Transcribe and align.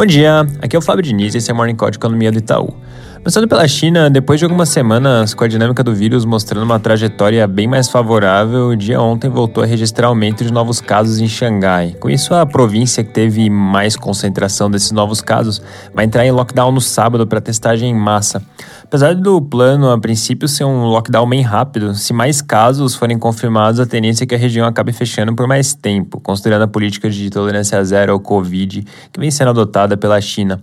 Bom 0.00 0.06
dia, 0.06 0.46
aqui 0.62 0.74
é 0.74 0.78
o 0.78 0.80
Fábio 0.80 1.02
Diniz 1.02 1.34
e 1.34 1.36
esse 1.36 1.50
é 1.50 1.52
o 1.52 1.56
Morning 1.58 1.76
Call 1.76 1.90
de 1.90 1.98
Economia 1.98 2.32
do 2.32 2.38
Itaú. 2.38 2.74
Começando 3.22 3.46
pela 3.46 3.68
China, 3.68 4.08
depois 4.08 4.40
de 4.40 4.46
algumas 4.46 4.70
semanas 4.70 5.34
com 5.34 5.44
a 5.44 5.46
dinâmica 5.46 5.84
do 5.84 5.94
vírus 5.94 6.24
mostrando 6.24 6.64
uma 6.64 6.80
trajetória 6.80 7.46
bem 7.46 7.68
mais 7.68 7.86
favorável, 7.86 8.68
o 8.68 8.76
dia 8.76 8.98
ontem 8.98 9.28
voltou 9.28 9.62
a 9.62 9.66
registrar 9.66 10.08
aumento 10.08 10.42
de 10.42 10.50
novos 10.50 10.80
casos 10.80 11.18
em 11.18 11.28
Xangai. 11.28 11.94
Com 12.00 12.08
isso, 12.08 12.32
a 12.32 12.46
província 12.46 13.04
que 13.04 13.12
teve 13.12 13.50
mais 13.50 13.94
concentração 13.94 14.70
desses 14.70 14.90
novos 14.90 15.20
casos 15.20 15.60
vai 15.94 16.06
entrar 16.06 16.24
em 16.24 16.30
lockdown 16.30 16.72
no 16.72 16.80
sábado 16.80 17.26
para 17.26 17.42
testagem 17.42 17.90
em 17.90 17.94
massa. 17.94 18.42
Apesar 18.82 19.14
do 19.14 19.40
plano, 19.40 19.90
a 19.90 20.00
princípio, 20.00 20.48
ser 20.48 20.64
um 20.64 20.86
lockdown 20.86 21.28
bem 21.28 21.42
rápido, 21.42 21.94
se 21.94 22.14
mais 22.14 22.40
casos 22.40 22.94
forem 22.94 23.18
confirmados, 23.18 23.80
a 23.80 23.86
tendência 23.86 24.24
é 24.24 24.26
que 24.26 24.34
a 24.34 24.38
região 24.38 24.66
acabe 24.66 24.92
fechando 24.92 25.34
por 25.34 25.46
mais 25.46 25.74
tempo, 25.74 26.18
considerando 26.20 26.62
a 26.62 26.68
política 26.68 27.10
de 27.10 27.28
tolerância 27.28 27.84
zero 27.84 28.12
ao 28.12 28.18
Covid 28.18 28.82
que 29.12 29.20
vem 29.20 29.30
sendo 29.30 29.50
adotada 29.50 29.94
pela 29.94 30.18
China. 30.22 30.58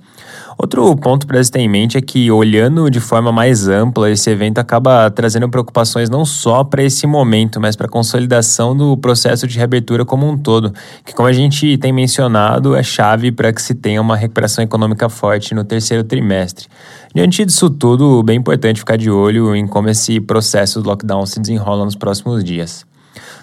Outro 0.59 0.95
ponto 0.95 1.27
para 1.27 1.43
se 1.43 1.51
ter 1.51 1.59
em 1.59 1.69
mente 1.69 1.99
é 1.99 2.01
que, 2.01 2.31
olhando 2.31 2.89
de 2.89 2.99
forma 2.99 3.31
mais 3.31 3.67
ampla, 3.67 4.09
esse 4.09 4.27
evento 4.31 4.57
acaba 4.57 5.07
trazendo 5.11 5.47
preocupações 5.47 6.09
não 6.09 6.25
só 6.25 6.63
para 6.63 6.81
esse 6.81 7.05
momento, 7.05 7.61
mas 7.61 7.75
para 7.75 7.85
a 7.85 7.89
consolidação 7.89 8.75
do 8.75 8.97
processo 8.97 9.45
de 9.45 9.55
reabertura 9.55 10.03
como 10.03 10.27
um 10.27 10.35
todo, 10.35 10.73
que, 11.05 11.13
como 11.13 11.27
a 11.27 11.31
gente 11.31 11.77
tem 11.77 11.93
mencionado, 11.93 12.75
é 12.75 12.81
chave 12.81 13.31
para 13.31 13.53
que 13.53 13.61
se 13.61 13.75
tenha 13.75 14.01
uma 14.01 14.17
recuperação 14.17 14.63
econômica 14.63 15.07
forte 15.09 15.53
no 15.53 15.63
terceiro 15.63 16.03
trimestre. 16.03 16.65
Diante 17.13 17.45
disso 17.45 17.69
tudo, 17.69 18.23
bem 18.23 18.39
importante 18.39 18.79
ficar 18.79 18.97
de 18.97 19.11
olho 19.11 19.55
em 19.55 19.67
como 19.67 19.89
esse 19.89 20.19
processo 20.19 20.81
do 20.81 20.89
lockdown 20.89 21.23
se 21.27 21.39
desenrola 21.39 21.85
nos 21.85 21.95
próximos 21.95 22.43
dias. 22.43 22.83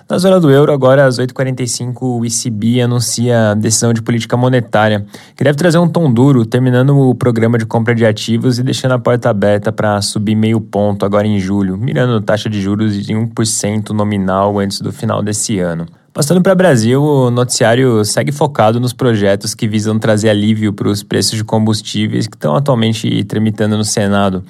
Na 0.08 0.18
zona 0.18 0.38
do 0.38 0.50
euro, 0.50 0.70
agora 0.70 1.06
às 1.06 1.18
8h45, 1.18 2.02
o 2.02 2.24
ECB 2.26 2.82
anuncia 2.82 3.52
a 3.52 3.54
decisão 3.54 3.90
de 3.94 4.02
política 4.02 4.36
monetária, 4.36 5.06
que 5.34 5.42
deve 5.42 5.56
trazer 5.56 5.78
um 5.78 5.88
tom 5.88 6.12
duro, 6.12 6.44
terminando 6.44 6.94
o 6.94 7.14
programa 7.14 7.56
de 7.56 7.64
compra 7.64 7.94
de 7.94 8.05
ativos 8.05 8.58
e 8.58 8.62
deixando 8.62 8.92
a 8.92 8.98
porta 8.98 9.30
aberta 9.30 9.72
para 9.72 10.02
subir 10.02 10.34
meio 10.34 10.60
ponto 10.60 11.06
agora 11.06 11.27
em 11.27 11.38
julho, 11.38 11.78
mirando 11.78 12.20
taxa 12.20 12.50
de 12.50 12.60
juros 12.60 13.02
de 13.06 13.14
1% 13.14 13.91
nominal 13.91 14.58
antes 14.58 14.78
do 14.82 14.92
final 14.92 15.22
desse 15.22 15.58
ano. 15.58 15.86
Passando 16.14 16.40
para 16.40 16.52
o 16.52 16.56
Brasil, 16.56 17.02
o 17.02 17.28
noticiário 17.28 18.04
segue 18.04 18.30
focado 18.30 18.78
nos 18.78 18.92
projetos 18.92 19.52
que 19.52 19.66
visam 19.66 19.98
trazer 19.98 20.30
alívio 20.30 20.72
para 20.72 20.88
os 20.88 21.02
preços 21.02 21.36
de 21.36 21.42
combustíveis 21.42 22.28
que 22.28 22.36
estão 22.36 22.54
atualmente 22.54 23.24
tramitando 23.24 23.76
no 23.76 23.84
Senado. 23.84 24.44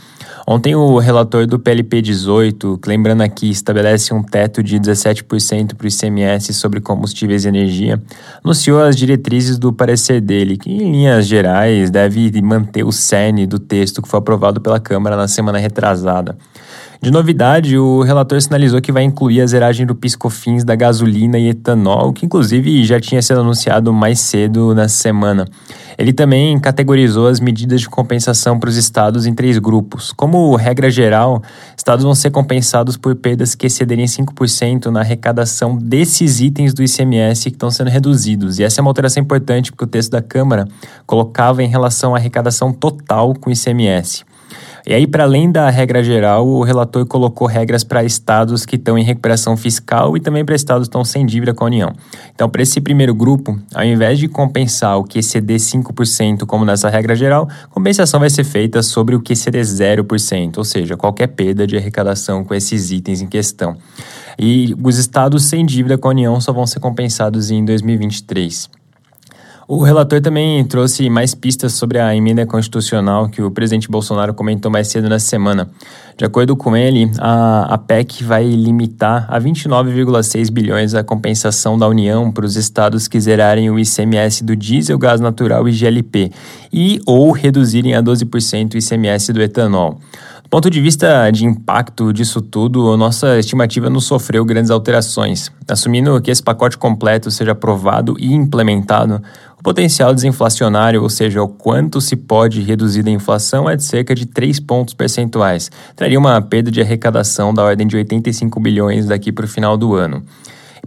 Ontem, 0.47 0.75
o 0.75 0.99
relator 0.99 1.47
do 1.47 1.59
PLP 1.59 2.03
18, 2.03 2.79
que 2.83 2.87
lembrando 2.87 3.23
aqui, 3.23 3.49
estabelece 3.49 4.13
um 4.13 4.23
teto 4.23 4.63
de 4.63 4.79
17% 4.79 5.75
para 5.75 5.87
o 5.87 5.89
ICMS 5.89 6.53
sobre 6.53 6.83
combustíveis 6.83 7.47
e 7.47 7.49
energia, 7.49 7.99
anunciou 8.45 8.83
as 8.83 8.95
diretrizes 8.95 9.57
do 9.57 9.73
parecer 9.73 10.21
dele, 10.21 10.59
que, 10.59 10.71
em 10.71 10.93
linhas 10.93 11.27
gerais, 11.27 11.89
deve 11.89 12.43
manter 12.43 12.85
o 12.85 12.93
cerne 12.93 13.47
do 13.47 13.59
texto 13.59 14.03
que 14.03 14.09
foi 14.09 14.19
aprovado 14.19 14.61
pela 14.61 14.79
Câmara 14.79 15.17
na 15.17 15.27
semana 15.27 15.57
retrasada. 15.57 16.37
De 17.05 17.11
novidade, 17.11 17.77
o 17.77 18.01
relator 18.01 18.41
sinalizou 18.41 18.81
que 18.81 18.91
vai 18.91 19.03
incluir 19.03 19.43
a 19.43 19.47
zeragem 19.47 19.85
do 19.85 19.95
piscofins 19.95 20.65
da 20.65 20.75
gasolina 20.75 21.39
e 21.39 21.51
etanol, 21.51 22.15
que 22.15 22.25
inclusive 22.25 22.83
já 22.83 22.99
tinha 22.99 23.21
sido 23.21 23.41
anunciado 23.41 23.93
mais 23.93 24.21
cedo 24.21 24.75
na 24.75 24.89
semana. 24.89 25.47
Ele 25.99 26.15
também 26.15 26.59
categorizou 26.59 27.29
as 27.29 27.41
medidas 27.41 27.83
de 27.83 27.91
compensação 27.91 28.59
para 28.59 28.71
os 28.71 28.79
estados 28.79 29.27
em 29.27 29.35
três 29.35 29.59
grupos. 29.59 30.13
Como 30.13 30.57
regra 30.57 30.91
geral, 30.91 31.43
estados 31.77 32.07
vão 32.07 32.15
ser 32.15 32.31
compensados 32.31 32.97
por 32.97 33.15
perdas 33.15 33.55
que 33.55 33.67
excederem 33.67 34.07
5% 34.07 34.87
na 34.87 35.01
arrecadação 35.01 35.77
desses 35.77 36.41
itens 36.41 36.73
do 36.73 36.83
ICMS 36.83 37.51
que 37.51 37.57
estão 37.57 37.71
sendo 37.71 37.91
reduzidos. 37.91 38.59
E 38.59 38.65
essa 38.65 38.81
é 38.81 38.83
uma 38.83 38.89
alteração 38.89 39.23
importante 39.23 39.71
porque 39.71 39.85
o 39.85 39.89
texto 39.89 40.11
da 40.11 40.23
Câmara 40.23 40.67
colocava 41.07 41.63
em 41.63 41.69
relação 41.69 42.15
à 42.15 42.17
arrecadação 42.17 42.73
total 42.73 43.35
com 43.35 43.51
o 43.51 43.53
ICMS. 43.53 44.25
E 44.87 44.93
aí, 44.93 45.07
para 45.07 45.25
além 45.25 45.51
da 45.51 45.71
regra 45.71 46.05
geral, 46.05 46.47
o 46.47 46.63
relator 46.63 47.07
colocou 47.07 47.49
regras 47.49 47.83
para 47.83 48.05
estados 48.05 48.67
que 48.67 48.77
estão 48.77 48.99
em 48.99 49.03
recuperação 49.03 49.57
fiscal 49.57 50.15
e 50.15 50.21
também 50.21 50.45
para 50.45 50.55
estados 50.55 50.87
que 50.87 50.91
estão 50.91 51.03
sem 51.03 51.25
dívida 51.25 51.55
com 51.55 51.65
a 51.65 51.69
União. 51.69 51.91
Então, 52.35 52.51
para 52.51 52.63
esse 52.63 52.83
primeiro 52.83 53.15
grupo, 53.15 53.59
ao 53.75 53.83
invés 53.83 54.19
de 54.19 54.29
compensar 54.29 54.99
o 54.99 55.05
que 55.05 55.21
exceder 55.21 55.59
5%, 55.59 56.45
como 56.45 56.67
nessa 56.67 56.91
regra 56.91 57.15
geral, 57.15 57.49
compensação 57.71 58.21
vai 58.21 58.29
ser 58.29 58.45
feita 58.45 58.83
sobre 58.83 59.17
o 59.17 59.21
que 59.21 59.33
exceder 59.33 59.65
0%, 59.65 60.59
ou 60.59 60.65
seja, 60.65 60.99
qualquer 60.99 61.29
perda 61.29 61.67
de 61.67 61.79
arrecadação 61.79 62.45
com 62.45 62.55
esses 62.55 62.91
itens 62.91 63.23
em 63.23 63.27
questão. 63.27 63.79
E 64.39 64.77
os 64.83 64.99
estados 64.99 65.45
sem 65.45 65.65
dívida 65.65 65.97
com 65.97 66.09
a 66.09 66.11
União 66.11 66.39
só 66.43 66.53
vão 66.53 66.67
ser 66.67 66.81
compensados 66.81 67.51
em 67.51 67.65
2023. 67.65 68.84
O 69.67 69.83
relator 69.83 70.21
também 70.21 70.63
trouxe 70.65 71.09
mais 71.09 71.35
pistas 71.35 71.73
sobre 71.73 71.99
a 71.99 72.15
emenda 72.15 72.45
constitucional 72.45 73.31
que 73.31 73.41
o 73.41 73.51
presidente 73.51 73.89
Bolsonaro 73.89 74.35
comentou 74.35 74.71
mais 74.71 74.89
cedo 74.89 75.09
na 75.09 75.19
semana. 75.19 75.71
De 76.19 76.25
acordo 76.25 76.55
com 76.55 76.77
ele, 76.77 77.11
a, 77.19 77.75
a 77.75 77.79
PEC 77.79 78.23
vai 78.23 78.45
limitar 78.45 79.27
a 79.29 79.41
29,6 79.41 80.51
bilhões 80.51 80.95
a 80.95 81.03
compensação 81.03 81.79
da 81.79 81.89
União 81.89 82.31
para 82.31 82.45
os 82.45 82.57
estados 82.57 83.09
que 83.09 83.19
zerarem 83.19 83.71
o 83.71 83.79
ICMS 83.79 84.45
do 84.45 84.55
diesel, 84.55 84.99
gás 84.99 85.19
natural 85.19 85.67
e 85.67 85.73
GLP 85.73 86.31
e 86.71 87.01
ou 87.07 87.33
reduzirem 87.33 87.95
a 87.95 88.03
12% 88.03 88.75
o 88.75 88.79
ICMS 88.79 89.33
do 89.33 89.41
etanol. 89.41 89.99
Ponto 90.55 90.71
de 90.71 90.81
vista 90.81 91.29
de 91.33 91.45
impacto 91.45 92.13
disso 92.13 92.41
tudo, 92.41 92.97
nossa 92.97 93.41
estimativa 93.41 93.91
não 93.91 93.99
sofreu 93.99 94.45
grandes 94.45 94.71
alterações. 94.71 95.51
Assumindo 95.69 96.21
que 96.23 96.31
esse 96.31 96.41
pacote 96.41 96.79
completo 96.79 97.29
seja 97.29 97.51
aprovado 97.51 98.15
e 98.21 98.33
implementado, 98.33 99.21
o 99.59 99.63
potencial 99.65 100.15
desinflacionário, 100.15 101.03
ou 101.03 101.09
seja, 101.09 101.43
o 101.43 101.49
quanto 101.49 102.01
se 102.01 102.15
pode 102.15 102.63
reduzir 102.63 103.03
da 103.03 103.11
inflação, 103.11 103.69
é 103.69 103.75
de 103.75 103.83
cerca 103.83 104.15
de 104.15 104.27
3 104.27 104.61
pontos 104.61 104.95
percentuais. 104.95 105.73
Traria 105.97 106.21
uma 106.21 106.41
perda 106.41 106.71
de 106.71 106.81
arrecadação 106.81 107.53
da 107.53 107.65
ordem 107.65 107.85
de 107.85 107.97
85 107.97 108.61
bilhões 108.61 109.07
daqui 109.07 109.33
para 109.33 109.47
o 109.47 109.49
final 109.49 109.77
do 109.77 109.97
ano. 109.97 110.23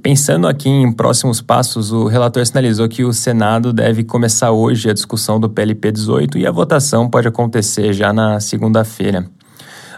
Pensando 0.01 0.47
aqui 0.47 0.69
em 0.69 0.94
próximos 0.94 1.41
passos, 1.41 1.91
o 1.91 2.05
relator 2.05 2.45
sinalizou 2.45 2.88
que 2.88 3.03
o 3.03 3.11
Senado 3.11 3.73
deve 3.73 4.05
começar 4.05 4.51
hoje 4.51 4.89
a 4.89 4.94
discussão 4.94 5.41
do 5.41 5.49
PLP 5.49 5.91
18 5.91 6.38
e 6.38 6.47
a 6.47 6.51
votação 6.51 7.09
pode 7.09 7.28
acontecer 7.28 7.91
já 7.91 8.13
na 8.13 8.39
segunda-feira. 8.39 9.29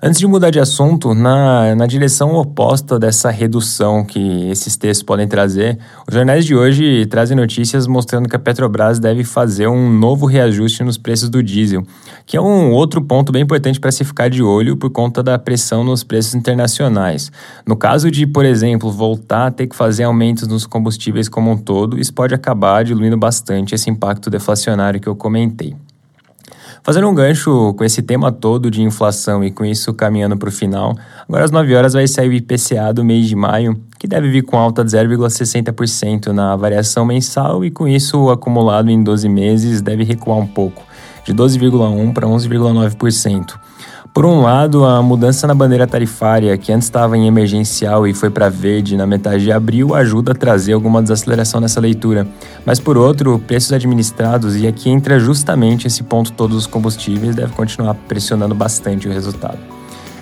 Antes 0.02 0.18
de 0.18 0.26
mudar 0.26 0.50
de 0.50 0.62
assunto, 0.62 1.14
na, 1.14 1.76
na 1.76 1.86
direção 1.86 2.34
oposta 2.34 2.98
dessa 2.98 3.30
redução 3.30 4.06
que 4.06 4.50
esses 4.50 4.78
textos 4.78 5.04
podem 5.04 5.28
trazer, 5.28 5.78
os 6.08 6.16
jornais 6.16 6.46
de 6.46 6.56
hoje 6.56 7.06
trazem 7.08 7.36
notícias 7.36 7.86
mostrando 7.86 8.30
que 8.30 8.36
a 8.36 8.40
Petrobras 8.40 8.98
deve 8.98 9.26
fazer 9.26 9.68
um 9.68 9.92
novo 9.92 10.26
reajuste 10.26 10.86
nos 10.86 10.98
preços 10.98 11.28
do 11.28 11.44
diesel, 11.44 11.84
que 12.26 12.38
é 12.38 12.42
um 12.42 12.72
outro 12.72 13.02
ponto 13.02 13.34
bem 13.34 13.42
importante 13.42 13.78
para 13.78 13.92
se 13.92 14.06
ficar 14.06 14.30
de 14.30 14.42
olho 14.42 14.78
por 14.78 14.90
conta 14.90 15.22
da 15.22 15.38
pressão 15.38 15.84
nos 15.84 16.02
preços 16.02 16.34
internacionais. 16.34 17.30
No 17.68 17.76
caso 17.76 18.10
de, 18.10 18.26
por 18.26 18.46
exemplo, 18.46 18.90
voltar 18.90 19.48
a 19.48 19.52
ter 19.52 19.68
que 19.68 19.76
fazer 19.76 20.04
aumentos 20.04 20.48
nos 20.48 20.66
combustíveis 20.66 21.28
como 21.28 21.52
um 21.52 21.58
todo, 21.58 22.00
isso 22.00 22.14
pode 22.14 22.34
acabar 22.34 22.86
diluindo 22.86 23.18
bastante 23.18 23.76
esse 23.76 23.90
impacto 23.90 24.30
deflacionário 24.30 25.02
que 25.02 25.10
eu 25.10 25.16
comentei. 25.16 25.76
Fazendo 26.82 27.08
um 27.08 27.14
gancho 27.14 27.74
com 27.74 27.84
esse 27.84 28.02
tema 28.02 28.32
todo 28.32 28.72
de 28.72 28.82
inflação 28.82 29.44
e 29.44 29.52
com 29.52 29.66
isso 29.66 29.94
caminhando 29.94 30.38
para 30.38 30.50
o 30.50 30.52
final, 30.52 30.96
agora 31.28 31.44
às 31.44 31.52
9 31.52 31.76
horas 31.76 31.94
vai 31.94 32.08
sair 32.08 32.30
o 32.30 32.34
IPCA 32.34 32.94
do 32.94 33.04
mês 33.04 33.28
de 33.28 33.36
maio, 33.36 33.80
que 34.00 34.08
deve 34.08 34.30
vir 34.30 34.44
com 34.44 34.58
alta 34.58 34.84
de 34.84 34.92
0,60% 34.92 36.28
na 36.28 36.56
variação 36.56 37.06
mensal 37.06 37.66
e 37.66 37.70
com 37.70 37.88
isso 37.88 38.30
acumulado 38.30 38.90
em 38.90 39.04
12 39.04 39.28
meses 39.28 39.82
deve 39.82 40.04
recuar 40.04 40.38
um 40.38 40.48
pouco, 40.48 40.82
de 41.26 41.34
12,1% 41.34 42.14
para 42.14 42.28
11,9%. 42.28 43.69
Por 44.14 44.26
um 44.26 44.42
lado, 44.42 44.84
a 44.86 45.02
mudança 45.04 45.46
na 45.46 45.54
bandeira 45.54 45.86
tarifária, 45.86 46.58
que 46.58 46.72
antes 46.72 46.88
estava 46.88 47.16
em 47.16 47.28
emergencial 47.28 48.08
e 48.08 48.14
foi 48.14 48.30
para 48.30 48.50
verde 48.50 48.98
na 48.98 49.06
metade 49.06 49.44
de 49.44 49.52
abril, 49.52 49.94
ajuda 49.94 50.32
a 50.32 50.36
trazer 50.36 50.74
alguma 50.74 51.02
desaceleração 51.02 51.62
nessa 51.62 51.80
leitura. 51.80 52.28
Mas 52.66 52.80
por 52.80 52.98
outro, 52.98 53.38
preços 53.40 53.72
administrados, 53.72 54.58
e 54.58 54.68
aqui 54.68 54.90
entra 54.90 55.20
justamente 55.20 55.86
esse 55.86 56.04
ponto 56.04 56.32
todos 56.32 56.58
os 56.58 56.68
combustíveis, 56.68 57.36
deve 57.36 57.54
continuar 57.54 57.94
pressionando 57.94 58.56
bastante 58.56 59.08
o 59.08 59.12
resultado. 59.12 59.60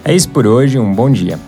É 0.04 0.14
isso 0.14 0.30
por 0.30 0.46
hoje, 0.46 0.78
um 0.78 0.94
bom 0.94 1.10
dia. 1.10 1.40